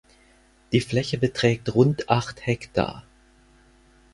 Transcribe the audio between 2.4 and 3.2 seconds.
Hektar.